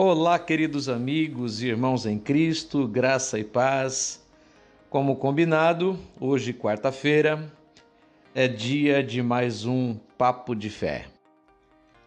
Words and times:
Olá, 0.00 0.38
queridos 0.38 0.88
amigos 0.88 1.60
e 1.60 1.66
irmãos 1.66 2.06
em 2.06 2.20
Cristo, 2.20 2.86
graça 2.86 3.36
e 3.36 3.42
paz. 3.42 4.24
Como 4.88 5.16
combinado, 5.16 5.98
hoje, 6.20 6.52
quarta-feira, 6.52 7.52
é 8.32 8.46
dia 8.46 9.02
de 9.02 9.20
mais 9.20 9.64
um 9.64 9.96
Papo 10.16 10.54
de 10.54 10.70
Fé. 10.70 11.06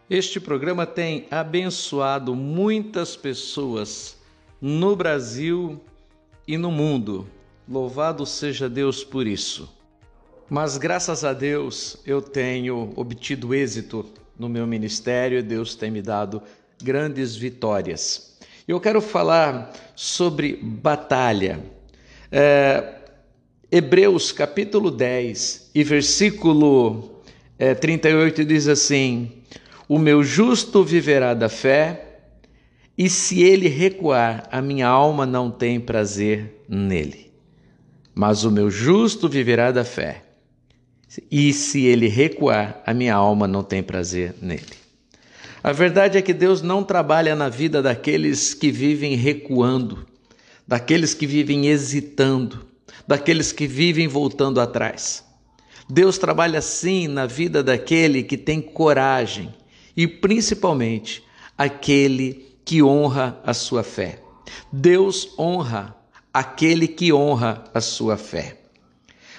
Este 0.09 0.39
programa 0.39 0.85
tem 0.85 1.27
abençoado 1.29 2.33
muitas 2.33 3.17
pessoas 3.17 4.17
no 4.62 4.96
Brasil 4.96 5.78
e 6.47 6.58
no 6.58 6.71
mundo. 6.71 7.28
Louvado 7.67 8.26
seja 8.26 8.69
Deus 8.69 9.03
por 9.03 9.28
isso. 9.28 9.69
Mas 10.49 10.78
graças 10.78 11.26
a 11.26 11.33
Deus 11.33 11.97
eu 12.05 12.21
tenho 12.21 12.94
obtido 12.96 13.53
êxito 13.53 14.05
no 14.39 14.47
meu 14.47 14.65
ministério 14.65 15.37
e 15.37 15.44
Deus 15.44 15.76
tem 15.76 15.92
me 15.92 16.02
dado 16.02 16.41
grandes 16.81 17.35
vitórias. 17.35 18.38
Eu 18.67 18.80
quero 18.80 19.02
falar 19.02 19.73
sobre 19.95 20.59
batalha. 20.62 21.59
É, 22.31 22.95
Hebreus 23.72 24.31
capítulo 24.31 24.91
10 24.91 25.72
e 25.73 25.84
versículo 25.84 27.22
é, 27.58 27.75
38 27.75 28.44
diz 28.44 28.67
assim: 28.67 29.31
O 29.88 29.99
meu 29.99 30.23
justo 30.23 30.84
viverá 30.84 31.34
da 31.34 31.48
fé, 31.48 32.20
e 32.98 33.08
se 33.08 33.44
ele 33.44 33.67
recuar, 33.67 34.50
a 34.52 34.61
minha 34.61 34.88
alma 34.88 35.25
não 35.25 35.52
tem 35.52 35.80
prazer 35.80 36.63
nele. 36.67 37.31
Mas 38.16 38.44
o 38.44 38.52
meu 38.52 38.72
justo 38.72 39.30
viverá 39.30 39.72
da 39.72 39.86
fé, 39.86 40.23
e 41.30 41.53
se 41.53 41.86
ele 41.86 42.08
recuar, 42.08 42.81
a 42.86 42.94
minha 42.94 43.13
alma 43.13 43.48
não 43.48 43.63
tem 43.63 43.84
prazer 43.84 44.34
nele. 44.41 44.80
A 45.64 45.72
verdade 45.72 46.18
é 46.18 46.22
que 46.24 46.34
Deus 46.34 46.64
não 46.64 46.84
trabalha 46.84 47.36
na 47.36 47.48
vida 47.48 47.84
daqueles 47.84 48.54
que 48.56 48.72
vivem 48.72 49.16
recuando, 49.16 50.08
daqueles 50.68 51.14
que 51.14 51.28
vivem 51.28 51.68
hesitando, 51.68 52.66
daqueles 53.08 53.52
que 53.52 53.68
vivem 53.68 54.08
voltando 54.08 54.59
atrás. 54.59 55.23
Deus 55.88 56.18
trabalha 56.18 56.62
sim 56.62 57.08
na 57.08 57.28
vida 57.28 57.62
daquele 57.62 58.23
que 58.23 58.38
tem 58.38 58.59
coragem 58.59 59.53
e 59.95 60.08
principalmente 60.08 61.23
aquele 61.56 62.56
que 62.66 62.81
honra 62.81 63.40
a 63.46 63.53
sua 63.53 63.84
fé. 63.84 64.20
Deus 64.72 65.38
honra 65.38 65.96
aquele 66.34 66.88
que 66.88 67.14
honra 67.14 67.64
a 67.72 67.81
sua 67.81 68.18
fé. 68.18 68.58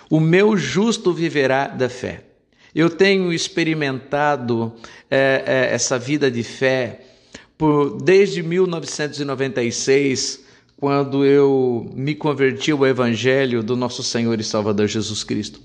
O 0.09 0.21
meu 0.21 0.57
justo 0.57 1.13
viverá 1.13 1.67
da 1.67 1.89
fé. 1.89 2.32
Eu 2.75 2.89
tenho 2.89 3.33
experimentado 3.33 4.73
é, 5.11 5.45
é, 5.47 5.75
essa 5.75 5.99
vida 5.99 6.31
de 6.31 6.43
fé 6.43 7.01
por, 7.59 8.01
desde 8.03 8.43
1996, 8.43 10.43
quando 10.77 11.25
eu 11.25 11.91
me 11.95 12.15
converti 12.15 12.73
ao 12.73 12.87
Evangelho 12.87 13.63
do 13.63 13.77
nosso 13.77 14.03
Senhor 14.03 14.41
e 14.41 14.45
Salvador 14.45 14.89
Jesus 14.89 15.23
Cristo. 15.23 15.61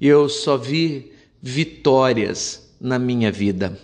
E 0.00 0.08
eu 0.08 0.28
só 0.28 0.56
vi 0.56 1.12
vitórias 1.40 2.74
na 2.80 2.98
minha 2.98 3.30
vida. 3.30 3.78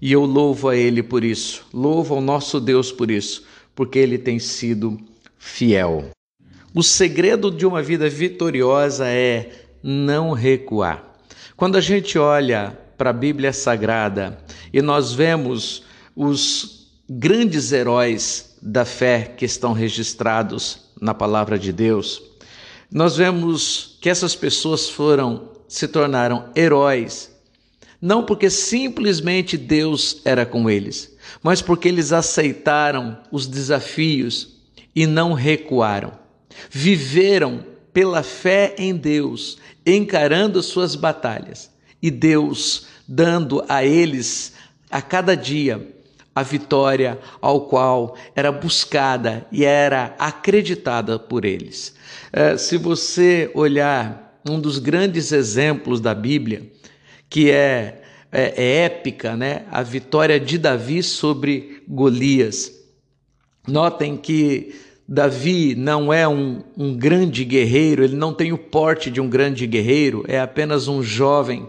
E 0.00 0.10
eu 0.10 0.24
louvo 0.24 0.68
a 0.68 0.76
Ele 0.76 1.02
por 1.02 1.22
isso, 1.22 1.64
louvo 1.72 2.14
ao 2.14 2.20
nosso 2.20 2.60
Deus 2.60 2.90
por 2.90 3.10
isso, 3.10 3.44
porque 3.74 3.98
Ele 3.98 4.18
tem 4.18 4.38
sido 4.38 4.98
fiel. 5.38 6.10
O 6.74 6.82
segredo 6.82 7.50
de 7.50 7.64
uma 7.64 7.80
vida 7.80 8.08
vitoriosa 8.08 9.06
é 9.06 9.50
não 9.82 10.32
recuar. 10.32 11.13
Quando 11.56 11.76
a 11.76 11.80
gente 11.80 12.18
olha 12.18 12.76
para 12.98 13.10
a 13.10 13.12
Bíblia 13.12 13.52
Sagrada 13.52 14.38
e 14.72 14.82
nós 14.82 15.12
vemos 15.12 15.84
os 16.16 16.88
grandes 17.08 17.72
heróis 17.72 18.56
da 18.60 18.84
fé 18.84 19.34
que 19.36 19.44
estão 19.44 19.72
registrados 19.72 20.80
na 21.00 21.14
palavra 21.14 21.58
de 21.58 21.72
Deus, 21.72 22.22
nós 22.90 23.16
vemos 23.16 23.98
que 24.00 24.08
essas 24.08 24.34
pessoas 24.34 24.88
foram 24.88 25.50
se 25.68 25.88
tornaram 25.88 26.50
heróis 26.54 27.34
não 28.04 28.22
porque 28.22 28.50
simplesmente 28.50 29.56
Deus 29.56 30.20
era 30.26 30.44
com 30.44 30.68
eles, 30.68 31.16
mas 31.42 31.62
porque 31.62 31.88
eles 31.88 32.12
aceitaram 32.12 33.18
os 33.32 33.46
desafios 33.46 34.60
e 34.94 35.06
não 35.06 35.32
recuaram. 35.32 36.12
Viveram 36.70 37.64
pela 37.94 38.22
fé 38.22 38.74
em 38.76 38.94
Deus, 38.94 39.56
encarando 39.86 40.62
suas 40.62 40.94
batalhas 40.94 41.70
e 42.02 42.10
Deus 42.10 42.88
dando 43.08 43.64
a 43.68 43.84
eles 43.84 44.52
a 44.90 45.00
cada 45.00 45.34
dia 45.34 45.94
a 46.34 46.42
vitória 46.42 47.18
ao 47.40 47.62
qual 47.62 48.16
era 48.34 48.50
buscada 48.50 49.46
e 49.52 49.64
era 49.64 50.16
acreditada 50.18 51.18
por 51.18 51.44
eles. 51.44 51.94
É, 52.32 52.56
se 52.56 52.76
você 52.76 53.50
olhar 53.54 54.40
um 54.48 54.58
dos 54.58 54.78
grandes 54.78 55.30
exemplos 55.30 56.00
da 56.00 56.12
Bíblia, 56.12 56.68
que 57.30 57.50
é, 57.50 58.02
é, 58.32 58.54
é 58.56 58.84
épica, 58.84 59.36
né? 59.36 59.64
a 59.70 59.82
vitória 59.82 60.40
de 60.40 60.58
Davi 60.58 61.02
sobre 61.02 61.82
Golias. 61.88 62.72
Notem 63.66 64.16
que 64.16 64.74
Davi 65.06 65.74
não 65.74 66.10
é 66.10 66.26
um, 66.26 66.62
um 66.76 66.96
grande 66.96 67.44
guerreiro, 67.44 68.02
ele 68.02 68.16
não 68.16 68.32
tem 68.32 68.52
o 68.52 68.58
porte 68.58 69.10
de 69.10 69.20
um 69.20 69.28
grande 69.28 69.66
guerreiro, 69.66 70.24
é 70.26 70.40
apenas 70.40 70.88
um 70.88 71.02
jovem, 71.02 71.68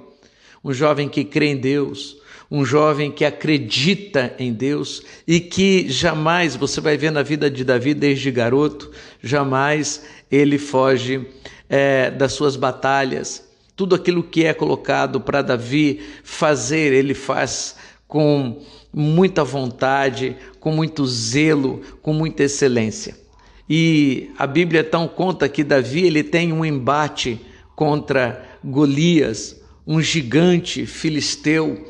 um 0.63 0.71
jovem 0.71 1.09
que 1.09 1.25
crê 1.25 1.47
em 1.47 1.57
Deus, 1.57 2.17
um 2.49 2.63
jovem 2.63 3.11
que 3.11 3.25
acredita 3.25 4.33
em 4.39 4.53
Deus 4.53 5.03
e 5.27 5.41
que 5.41 5.89
jamais, 5.89 6.55
você 6.55 6.79
vai 6.79 6.95
ver 6.95 7.11
na 7.11 7.23
vida 7.23 7.51
de 7.51 7.65
Davi 7.65 7.93
desde 7.93 8.31
garoto, 8.31 8.91
jamais 9.21 10.05
ele 10.31 10.57
foge 10.57 11.27
é, 11.69 12.09
das 12.11 12.31
suas 12.31 12.55
batalhas. 12.55 13.49
Tudo 13.75 13.95
aquilo 13.95 14.23
que 14.23 14.45
é 14.45 14.53
colocado 14.53 15.19
para 15.19 15.41
Davi 15.41 15.99
fazer, 16.23 16.93
ele 16.93 17.13
faz 17.13 17.75
com 18.07 18.63
muita 18.93 19.43
vontade, 19.43 20.37
com 20.57 20.71
muito 20.71 21.05
zelo, 21.05 21.81
com 22.01 22.13
muita 22.13 22.43
excelência. 22.43 23.24
E 23.69 24.31
a 24.37 24.45
Bíblia 24.45 24.81
então 24.81 25.07
conta 25.07 25.49
que 25.49 25.63
Davi 25.63 26.05
ele 26.05 26.23
tem 26.23 26.53
um 26.53 26.63
embate 26.63 27.41
contra 27.75 28.43
Golias, 28.63 29.59
um 29.85 30.01
gigante 30.01 30.85
filisteu 30.85 31.85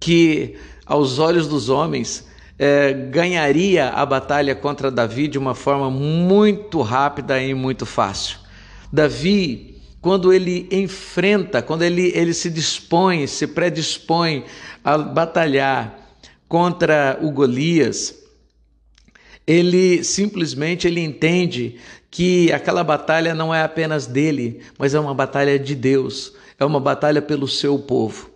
que, 0.00 0.56
aos 0.86 1.18
olhos 1.18 1.46
dos 1.46 1.68
homens, 1.68 2.26
é, 2.58 2.92
ganharia 2.92 3.90
a 3.90 4.04
batalha 4.04 4.54
contra 4.54 4.90
Davi 4.90 5.28
de 5.28 5.38
uma 5.38 5.54
forma 5.54 5.90
muito 5.90 6.80
rápida 6.82 7.40
e 7.40 7.54
muito 7.54 7.86
fácil. 7.86 8.38
Davi, 8.92 9.76
quando 10.00 10.32
ele 10.32 10.66
enfrenta, 10.70 11.62
quando 11.62 11.82
ele, 11.82 12.10
ele 12.14 12.34
se 12.34 12.50
dispõe, 12.50 13.26
se 13.26 13.46
predispõe 13.46 14.44
a 14.82 14.96
batalhar 14.96 15.98
contra 16.48 17.18
o 17.22 17.30
Golias, 17.30 18.14
ele 19.48 20.04
simplesmente 20.04 20.86
ele 20.86 21.00
entende 21.00 21.76
que 22.10 22.52
aquela 22.52 22.84
batalha 22.84 23.34
não 23.34 23.54
é 23.54 23.62
apenas 23.62 24.06
dele, 24.06 24.60
mas 24.78 24.92
é 24.92 25.00
uma 25.00 25.14
batalha 25.14 25.58
de 25.58 25.74
Deus, 25.74 26.34
é 26.58 26.64
uma 26.66 26.78
batalha 26.78 27.22
pelo 27.22 27.48
seu 27.48 27.78
povo. 27.78 28.28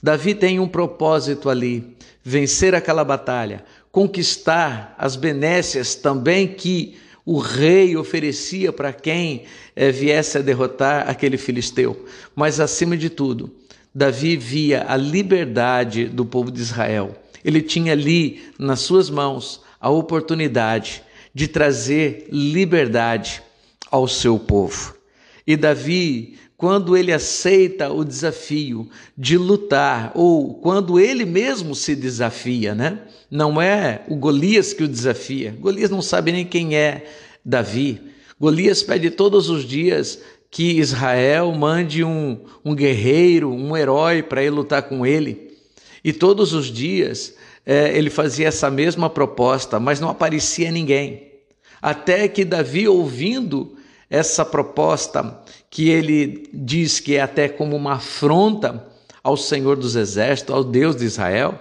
Davi 0.00 0.32
tem 0.32 0.60
um 0.60 0.68
propósito 0.68 1.50
ali, 1.50 1.96
vencer 2.22 2.72
aquela 2.72 3.02
batalha, 3.02 3.64
conquistar 3.90 4.94
as 4.96 5.16
benécias 5.16 5.96
também 5.96 6.46
que 6.46 6.96
o 7.26 7.38
rei 7.38 7.96
oferecia 7.96 8.72
para 8.72 8.92
quem 8.92 9.42
é, 9.74 9.90
viesse 9.90 10.38
a 10.38 10.40
derrotar 10.40 11.10
aquele 11.10 11.36
filisteu. 11.36 12.06
Mas 12.34 12.60
acima 12.60 12.96
de 12.96 13.10
tudo, 13.10 13.50
Davi 13.92 14.36
via 14.36 14.84
a 14.88 14.96
liberdade 14.96 16.04
do 16.06 16.24
povo 16.24 16.48
de 16.48 16.60
Israel. 16.60 17.16
Ele 17.44 17.60
tinha 17.60 17.92
ali 17.92 18.40
nas 18.56 18.80
suas 18.80 19.10
mãos 19.10 19.62
a 19.80 19.88
oportunidade 19.88 21.02
de 21.34 21.48
trazer 21.48 22.28
liberdade 22.30 23.42
ao 23.90 24.06
seu 24.06 24.38
povo. 24.38 24.94
E 25.46 25.56
Davi, 25.56 26.38
quando 26.56 26.96
ele 26.96 27.12
aceita 27.12 27.90
o 27.90 28.04
desafio 28.04 28.88
de 29.16 29.38
lutar, 29.38 30.12
ou 30.14 30.54
quando 30.54 31.00
ele 31.00 31.24
mesmo 31.24 31.74
se 31.74 31.96
desafia, 31.96 32.74
né? 32.74 32.98
Não 33.30 33.60
é 33.60 34.02
o 34.08 34.16
Golias 34.16 34.74
que 34.74 34.84
o 34.84 34.88
desafia. 34.88 35.56
Golias 35.58 35.90
não 35.90 36.02
sabe 36.02 36.32
nem 36.32 36.44
quem 36.44 36.76
é 36.76 37.06
Davi. 37.44 38.00
Golias 38.38 38.82
pede 38.82 39.10
todos 39.10 39.48
os 39.48 39.64
dias 39.64 40.20
que 40.50 40.78
Israel 40.78 41.52
mande 41.52 42.02
um, 42.04 42.38
um 42.64 42.74
guerreiro, 42.74 43.50
um 43.50 43.76
herói 43.76 44.22
para 44.22 44.42
ir 44.42 44.50
lutar 44.50 44.82
com 44.82 45.06
ele. 45.06 45.56
E 46.04 46.12
todos 46.12 46.52
os 46.52 46.66
dias 46.66 47.34
é, 47.64 47.96
ele 47.96 48.10
fazia 48.10 48.48
essa 48.48 48.70
mesma 48.70 49.08
proposta, 49.10 49.78
mas 49.78 50.00
não 50.00 50.08
aparecia 50.08 50.70
ninguém. 50.70 51.30
Até 51.80 52.28
que 52.28 52.44
Davi, 52.44 52.88
ouvindo 52.88 53.76
essa 54.08 54.44
proposta, 54.44 55.42
que 55.70 55.88
ele 55.88 56.48
diz 56.52 57.00
que 57.00 57.16
é 57.16 57.20
até 57.20 57.48
como 57.48 57.76
uma 57.76 57.94
afronta 57.94 58.86
ao 59.22 59.36
Senhor 59.36 59.76
dos 59.76 59.96
Exércitos, 59.96 60.54
ao 60.54 60.64
Deus 60.64 60.96
de 60.96 61.04
Israel, 61.04 61.58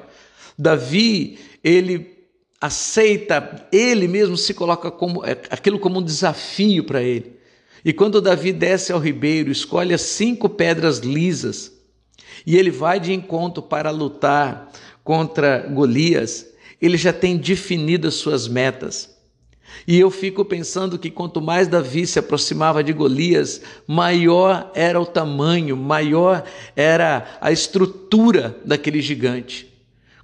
Davi, 0.58 1.38
ele 1.64 2.18
aceita, 2.60 3.68
ele 3.72 4.08
mesmo 4.08 4.36
se 4.36 4.54
coloca 4.54 4.92
como 4.92 5.24
é, 5.26 5.32
aquilo 5.50 5.80
como 5.80 6.00
um 6.00 6.04
desafio 6.04 6.84
para 6.84 7.02
ele. 7.02 7.38
E 7.86 7.94
quando 7.94 8.20
Davi 8.20 8.52
desce 8.52 8.92
ao 8.92 9.00
ribeiro, 9.00 9.52
escolhe 9.52 9.94
as 9.94 10.02
cinco 10.02 10.50
pedras 10.50 10.98
lisas 11.00 11.72
e 12.46 12.58
ele 12.58 12.72
vai 12.72 13.00
de 13.00 13.14
encontro 13.14 13.62
para 13.64 13.90
lutar 13.90 14.72
contra 15.04 15.68
Golias, 15.68 16.48
ele 16.82 16.98
já 16.98 17.12
tem 17.12 17.38
definido 17.38 18.08
as 18.08 18.16
suas 18.16 18.48
metas. 18.48 19.18
E 19.88 20.00
eu 20.00 20.10
fico 20.10 20.44
pensando 20.44 20.98
que 20.98 21.10
quanto 21.10 21.42
mais 21.42 21.68
Davi 21.68 22.06
se 22.06 22.20
aproximava 22.20 22.84
de 22.84 22.94
Golias, 22.94 23.62
maior 23.88 24.72
era 24.74 25.00
o 25.00 25.06
tamanho, 25.06 25.76
maior 25.78 26.44
era 26.76 27.38
a 27.40 27.52
estrutura 27.52 28.58
daquele 28.66 29.02
gigante. 29.02 29.70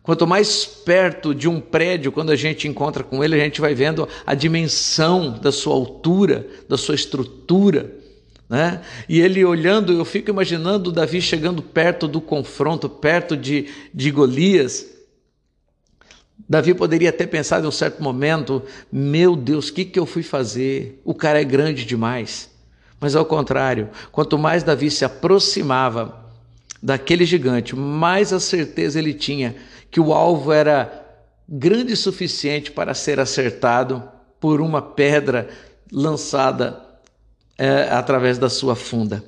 Quanto 0.05 0.27
mais 0.27 0.65
perto 0.65 1.33
de 1.33 1.47
um 1.47 1.59
prédio, 1.59 2.11
quando 2.11 2.29
a 2.29 2.35
gente 2.35 2.67
encontra 2.67 3.03
com 3.03 3.23
ele, 3.23 3.35
a 3.35 3.43
gente 3.43 3.59
vai 3.59 3.73
vendo 3.73 4.07
a 4.23 4.35
dimensão 4.35 5.31
da 5.31 5.51
sua 5.51 5.73
altura, 5.73 6.47
da 6.69 6.77
sua 6.77 6.93
estrutura. 6.93 7.91
Né? 8.49 8.81
E 9.09 9.19
ele 9.19 9.43
olhando, 9.43 9.91
eu 9.93 10.05
fico 10.05 10.29
imaginando 10.29 10.91
Davi 10.91 11.21
chegando 11.21 11.61
perto 11.61 12.07
do 12.07 12.21
confronto, 12.21 12.87
perto 12.87 13.35
de, 13.35 13.67
de 13.93 14.11
Golias. 14.11 14.85
Davi 16.47 16.73
poderia 16.73 17.11
ter 17.11 17.27
pensado 17.27 17.65
em 17.65 17.69
um 17.69 17.71
certo 17.71 18.03
momento: 18.03 18.61
meu 18.91 19.35
Deus, 19.35 19.69
o 19.69 19.73
que, 19.73 19.85
que 19.85 19.99
eu 19.99 20.05
fui 20.05 20.21
fazer? 20.21 21.01
O 21.03 21.13
cara 21.13 21.41
é 21.41 21.43
grande 21.43 21.85
demais. 21.85 22.51
Mas 22.99 23.15
ao 23.15 23.25
contrário, 23.25 23.89
quanto 24.11 24.37
mais 24.37 24.63
Davi 24.63 24.91
se 24.91 25.03
aproximava 25.03 26.23
daquele 26.81 27.25
gigante, 27.25 27.75
mais 27.75 28.31
a 28.31 28.39
certeza 28.39 28.99
ele 28.99 29.13
tinha 29.13 29.55
que 29.89 29.99
o 29.99 30.13
alvo 30.13 30.51
era 30.51 31.03
grande 31.47 31.93
o 31.93 31.97
suficiente 31.97 32.71
para 32.71 32.93
ser 32.93 33.19
acertado 33.19 34.03
por 34.39 34.61
uma 34.61 34.81
pedra 34.81 35.49
lançada 35.91 36.84
é, 37.57 37.83
através 37.91 38.37
da 38.37 38.49
sua 38.49 38.75
funda. 38.75 39.23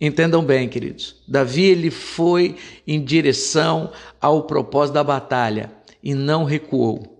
Entendam 0.00 0.44
bem, 0.44 0.68
queridos. 0.68 1.16
Davi 1.26 1.64
ele 1.64 1.90
foi 1.90 2.56
em 2.86 3.02
direção 3.02 3.92
ao 4.20 4.42
propósito 4.42 4.94
da 4.94 5.04
batalha 5.04 5.70
e 6.02 6.14
não 6.14 6.44
recuou. 6.44 7.14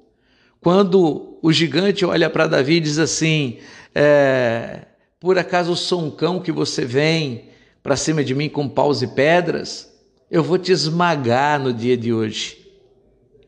Quando 0.60 1.38
o 1.42 1.52
gigante 1.52 2.04
olha 2.04 2.28
para 2.28 2.46
Davi 2.46 2.74
e 2.74 2.80
diz 2.80 2.98
assim: 2.98 3.58
é, 3.94 4.82
Por 5.20 5.38
acaso 5.38 5.76
sou 5.76 6.02
um 6.02 6.10
cão 6.10 6.40
que 6.40 6.50
você 6.50 6.84
vem 6.84 7.48
para 7.82 7.96
cima 7.96 8.24
de 8.24 8.34
mim 8.34 8.48
com 8.48 8.68
paus 8.68 9.02
e 9.02 9.06
pedras, 9.06 9.92
eu 10.30 10.42
vou 10.42 10.58
te 10.58 10.72
esmagar 10.72 11.60
no 11.60 11.72
dia 11.72 11.96
de 11.96 12.12
hoje. 12.12 12.58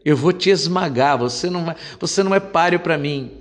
Eu 0.05 0.17
vou 0.17 0.33
te 0.33 0.51
esmagar, 0.51 1.19
você 1.19 1.51
não, 1.51 1.75
você 1.99 2.23
não 2.23 2.35
é 2.35 2.39
páreo 2.39 2.79
para 2.79 2.97
mim. 2.97 3.33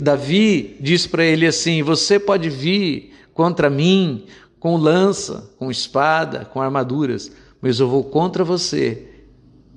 Davi 0.00 0.76
diz 0.80 1.06
para 1.06 1.24
ele 1.24 1.46
assim: 1.46 1.82
Você 1.82 2.18
pode 2.18 2.48
vir 2.50 3.12
contra 3.32 3.70
mim 3.70 4.26
com 4.58 4.76
lança, 4.76 5.50
com 5.58 5.70
espada, 5.70 6.44
com 6.44 6.60
armaduras, 6.60 7.30
mas 7.60 7.80
eu 7.80 7.88
vou 7.88 8.04
contra 8.04 8.44
você 8.44 9.08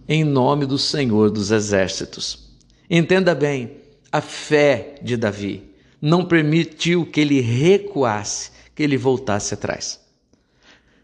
em 0.08 0.24
nome 0.24 0.66
do 0.66 0.78
Senhor 0.78 1.30
dos 1.30 1.52
Exércitos. 1.52 2.50
Entenda 2.90 3.36
bem, 3.36 3.78
a 4.12 4.22
fé 4.22 4.96
de 5.02 5.16
Davi 5.16 5.70
não 6.02 6.26
permitiu 6.26 7.06
que 7.06 7.22
ele 7.22 7.40
recuasse, 7.42 8.52
que 8.74 8.82
ele 8.82 8.98
voltasse 8.98 9.54
atrás. 9.54 10.00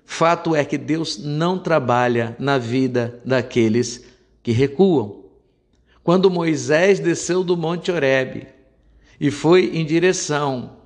Fato 0.05 0.55
é 0.55 0.63
que 0.63 0.77
Deus 0.77 1.17
não 1.17 1.59
trabalha 1.59 2.35
na 2.39 2.57
vida 2.57 3.19
daqueles 3.25 4.05
que 4.41 4.51
recuam. 4.51 5.25
Quando 6.03 6.29
Moisés 6.29 6.99
desceu 6.99 7.43
do 7.43 7.57
Monte 7.57 7.91
Horebe 7.91 8.54
e 9.19 9.31
foi 9.31 9.71
em 9.73 9.85
direção 9.85 10.77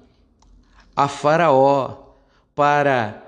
a 0.96 1.08
Faraó 1.08 2.14
para 2.54 3.24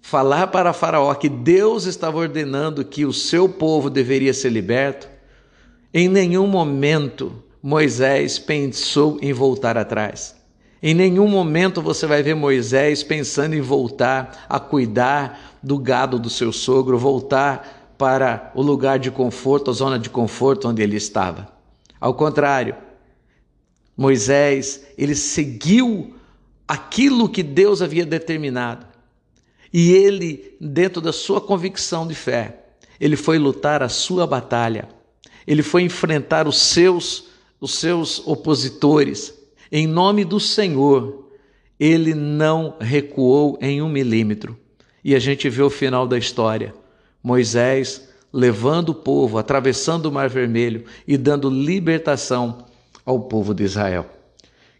falar 0.00 0.48
para 0.48 0.72
Faraó 0.72 1.14
que 1.14 1.28
Deus 1.28 1.84
estava 1.84 2.18
ordenando 2.18 2.84
que 2.84 3.04
o 3.04 3.12
seu 3.12 3.48
povo 3.48 3.88
deveria 3.88 4.34
ser 4.34 4.50
liberto, 4.50 5.08
em 5.94 6.08
nenhum 6.08 6.46
momento 6.46 7.42
Moisés 7.62 8.38
pensou 8.38 9.18
em 9.22 9.32
voltar 9.32 9.78
atrás. 9.78 10.34
Em 10.82 10.94
nenhum 10.94 11.28
momento 11.28 11.80
você 11.80 12.08
vai 12.08 12.22
ver 12.24 12.34
Moisés 12.34 13.04
pensando 13.04 13.54
em 13.54 13.60
voltar 13.60 14.46
a 14.48 14.58
cuidar 14.58 15.56
do 15.62 15.78
gado 15.78 16.18
do 16.18 16.28
seu 16.28 16.52
sogro, 16.52 16.98
voltar 16.98 17.94
para 17.96 18.50
o 18.56 18.62
lugar 18.62 18.98
de 18.98 19.12
conforto, 19.12 19.70
a 19.70 19.74
zona 19.74 19.96
de 19.96 20.10
conforto 20.10 20.68
onde 20.68 20.82
ele 20.82 20.96
estava. 20.96 21.46
Ao 22.00 22.12
contrário, 22.12 22.74
Moisés, 24.02 24.82
ele 24.98 25.14
seguiu 25.14 26.14
aquilo 26.66 27.28
que 27.28 27.40
Deus 27.40 27.80
havia 27.80 28.04
determinado. 28.04 28.84
E 29.72 29.92
ele, 29.92 30.56
dentro 30.60 31.00
da 31.00 31.12
sua 31.12 31.40
convicção 31.40 32.04
de 32.04 32.14
fé, 32.14 32.64
ele 33.00 33.14
foi 33.14 33.38
lutar 33.38 33.80
a 33.80 33.88
sua 33.88 34.26
batalha. 34.26 34.88
Ele 35.46 35.62
foi 35.62 35.82
enfrentar 35.82 36.48
os 36.48 36.60
seus 36.60 37.30
os 37.60 37.74
seus 37.74 38.26
opositores 38.26 39.40
em 39.70 39.86
nome 39.86 40.24
do 40.24 40.40
Senhor, 40.40 41.28
ele 41.78 42.12
não 42.12 42.74
recuou 42.80 43.56
em 43.62 43.80
um 43.80 43.88
milímetro. 43.88 44.58
E 45.04 45.14
a 45.14 45.20
gente 45.20 45.48
vê 45.48 45.62
o 45.62 45.70
final 45.70 46.08
da 46.08 46.18
história: 46.18 46.74
Moisés 47.22 48.08
levando 48.32 48.88
o 48.88 48.94
povo, 48.94 49.38
atravessando 49.38 50.06
o 50.06 50.12
Mar 50.12 50.28
Vermelho 50.28 50.84
e 51.06 51.16
dando 51.16 51.48
libertação 51.48 52.66
ao 53.04 53.20
povo 53.20 53.54
de 53.54 53.64
Israel. 53.64 54.06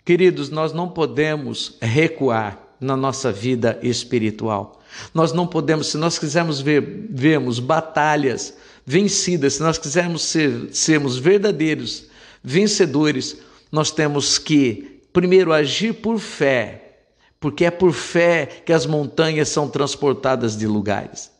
Queridos, 0.05 0.51
nós 0.51 0.73
não 0.73 0.89
podemos 0.89 1.77
recuar 1.81 2.59
na 2.81 2.97
nossa 2.97 3.31
vida 3.31 3.79
espiritual. 3.83 4.81
Nós 5.15 5.33
não 5.33 5.47
podemos, 5.47 5.87
se 5.89 5.97
nós 5.97 6.19
quisermos 6.19 6.61
ver, 6.61 7.07
vermos 7.09 7.61
batalhas 7.61 8.57
vencidas, 8.85 9.55
se 9.55 9.63
nós 9.63 9.79
quisermos 9.79 10.23
ser, 10.23 10.69
sermos 10.73 11.17
verdadeiros 11.17 12.07
vencedores, 12.43 13.37
nós 13.71 13.91
temos 13.91 14.39
que, 14.39 15.01
primeiro, 15.13 15.53
agir 15.53 15.95
por 15.95 16.19
fé, 16.19 16.97
porque 17.39 17.65
é 17.65 17.71
por 17.71 17.93
fé 17.93 18.47
que 18.47 18.73
as 18.73 18.85
montanhas 18.85 19.49
são 19.49 19.69
transportadas 19.69 20.57
de 20.57 20.67
lugares. 20.67 21.31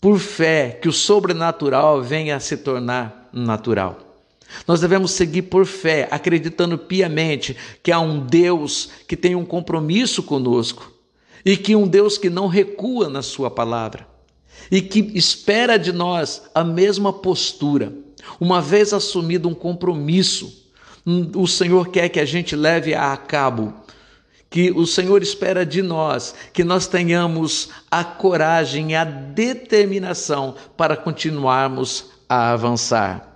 Por 0.00 0.18
fé 0.18 0.78
que 0.80 0.88
o 0.88 0.92
sobrenatural 0.92 2.02
venha 2.02 2.36
a 2.36 2.40
se 2.40 2.58
tornar 2.58 3.30
natural. 3.32 4.03
Nós 4.66 4.80
devemos 4.80 5.12
seguir 5.12 5.42
por 5.42 5.66
fé, 5.66 6.08
acreditando 6.10 6.78
piamente 6.78 7.56
que 7.82 7.90
há 7.90 8.00
um 8.00 8.24
Deus 8.24 8.90
que 9.08 9.16
tem 9.16 9.34
um 9.34 9.44
compromisso 9.44 10.22
conosco 10.22 10.92
e 11.44 11.56
que 11.56 11.74
um 11.74 11.86
Deus 11.86 12.16
que 12.16 12.30
não 12.30 12.46
recua 12.46 13.08
na 13.08 13.22
Sua 13.22 13.50
palavra 13.50 14.06
e 14.70 14.80
que 14.80 15.00
espera 15.14 15.76
de 15.76 15.92
nós 15.92 16.42
a 16.54 16.64
mesma 16.64 17.12
postura, 17.12 17.92
uma 18.40 18.62
vez 18.62 18.92
assumido 18.92 19.48
um 19.48 19.54
compromisso 19.54 20.64
o 21.34 21.46
Senhor 21.46 21.88
quer 21.88 22.08
que 22.08 22.18
a 22.18 22.24
gente 22.24 22.56
leve 22.56 22.94
a 22.94 23.14
cabo, 23.16 23.74
que 24.48 24.70
o 24.70 24.86
Senhor 24.86 25.22
espera 25.22 25.66
de 25.66 25.82
nós, 25.82 26.34
que 26.52 26.64
nós 26.64 26.86
tenhamos 26.86 27.68
a 27.90 28.02
coragem 28.02 28.92
e 28.92 28.94
a 28.94 29.04
determinação 29.04 30.54
para 30.76 30.96
continuarmos 30.96 32.06
a 32.28 32.52
avançar. 32.52 33.33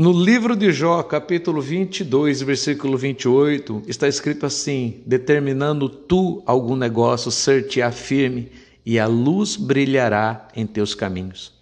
No 0.00 0.12
livro 0.12 0.56
de 0.56 0.72
Jó, 0.72 1.02
capítulo 1.02 1.60
22, 1.60 2.40
versículo 2.40 2.96
28, 2.96 3.82
está 3.86 4.08
escrito 4.08 4.46
assim: 4.46 5.02
Determinando 5.04 5.90
tu 5.90 6.42
algum 6.46 6.74
negócio, 6.74 7.30
ser-te-á 7.30 7.92
firme, 7.92 8.50
e 8.86 8.98
a 8.98 9.06
luz 9.06 9.56
brilhará 9.56 10.48
em 10.56 10.66
teus 10.66 10.94
caminhos. 10.94 11.52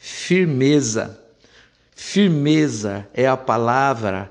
Firmeza. 0.00 1.20
Firmeza 1.94 3.06
é 3.14 3.28
a 3.28 3.36
palavra 3.36 4.28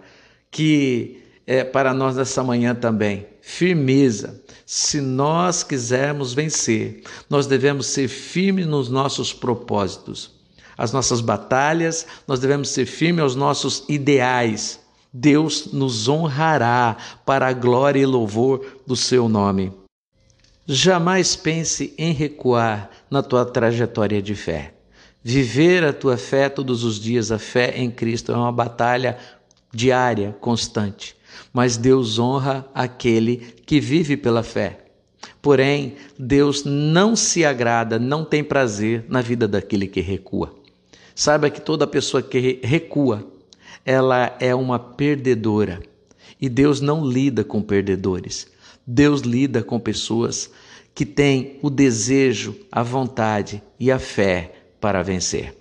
que 0.52 1.24
é 1.48 1.64
para 1.64 1.94
nós 1.94 2.18
nessa 2.18 2.44
manhã 2.44 2.76
também. 2.76 3.28
Firmeza. 3.42 4.44
Se 4.66 5.00
nós 5.00 5.64
quisermos 5.64 6.34
vencer, 6.34 7.04
nós 7.30 7.48
devemos 7.48 7.88
ser 7.88 8.10
firmes 8.10 8.68
nos 8.68 8.90
nossos 8.90 9.32
propósitos. 9.32 10.43
As 10.78 10.92
nossas 10.92 11.22
batalhas, 11.22 12.06
nós 12.28 12.40
devemos 12.40 12.70
ser 12.70 12.86
firmes 12.86 13.24
aos 13.24 13.36
nossos 13.36 13.84
ideais. 13.88 14.80
Deus 15.14 15.72
nos 15.72 16.08
honrará 16.08 16.98
para 17.26 17.48
a 17.48 17.54
glória 17.54 18.00
e 18.00 18.06
louvor 18.06 18.66
do 18.88 18.96
seu 18.96 19.30
nome. 19.30 19.72
Jamais 20.66 21.36
pense 21.36 21.94
em 21.98 22.14
recuar 22.14 22.90
na 23.12 23.22
tua 23.22 23.46
trajetória 23.46 24.22
de 24.22 24.34
fé. 24.34 24.74
Viver 25.22 25.84
a 25.84 25.94
tua 25.94 26.18
fé 26.18 26.50
todos 26.50 26.84
os 26.84 27.00
dias, 27.00 27.32
a 27.32 27.40
fé 27.40 27.74
em 27.78 27.92
Cristo, 27.92 28.32
é 28.32 28.36
uma 28.36 28.52
batalha 28.52 29.18
diária, 29.74 30.36
constante. 30.40 31.16
Mas 31.52 31.78
Deus 31.78 32.18
honra 32.18 32.66
aquele 32.74 33.38
que 33.66 33.80
vive 33.80 34.18
pela 34.18 34.42
fé. 34.42 34.80
Porém, 35.42 35.96
Deus 36.18 36.64
não 36.64 37.16
se 37.16 37.46
agrada, 37.46 38.00
não 38.00 38.24
tem 38.24 38.44
prazer 38.44 39.06
na 39.10 39.22
vida 39.22 39.48
daquele 39.48 39.88
que 39.88 40.02
recua. 40.02 40.63
Saiba 41.16 41.50
que 41.50 41.62
toda 41.62 41.86
pessoa 41.86 42.22
que 42.24 42.60
recua, 42.64 43.28
ela 43.86 44.36
é 44.40 44.54
uma 44.54 44.80
perdedora. 44.80 45.82
E 46.40 46.50
Deus 46.50 46.82
não 46.82 47.06
lida 47.06 47.44
com 47.44 47.62
perdedores. 47.62 48.48
Deus 48.86 49.22
lida 49.22 49.64
com 49.64 49.80
pessoas 49.80 50.50
que 50.94 51.06
têm 51.06 51.58
o 51.62 51.70
desejo, 51.70 52.56
a 52.72 52.84
vontade 52.84 53.64
e 53.80 53.92
a 53.92 54.00
fé 54.00 54.54
para 54.80 55.02
vencer. 55.02 55.56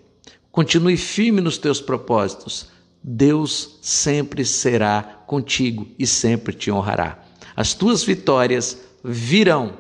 Continue 0.51 0.97
firme 0.97 1.41
nos 1.41 1.57
teus 1.57 1.81
propósitos. 1.81 2.69
Deus 3.03 3.79
sempre 3.81 4.45
será 4.45 5.03
contigo 5.27 5.89
e 5.99 6.07
sempre 6.07 6.53
te 6.53 6.71
honrará. 6.71 7.25
As 7.57 7.75
tuas 7.75 8.03
vitórias 8.05 8.79
virão 9.03 9.75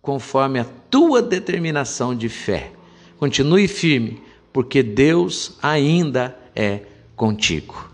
conforme 0.00 0.58
a 0.58 0.64
tua 0.90 1.22
determinação 1.22 2.14
de 2.14 2.28
fé. 2.28 2.72
Continue 3.18 3.68
firme, 3.68 4.20
porque 4.52 4.82
Deus 4.82 5.56
ainda 5.62 6.36
é 6.54 6.80
contigo. 7.16 7.90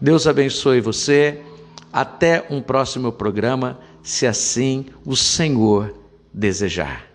Deus 0.00 0.26
abençoe 0.26 0.80
você. 0.80 1.40
Até 1.92 2.46
um 2.48 2.62
próximo 2.62 3.12
programa, 3.12 3.78
se 4.02 4.26
assim 4.26 4.86
o 5.04 5.14
Senhor 5.14 5.94
desejar. 6.32 7.11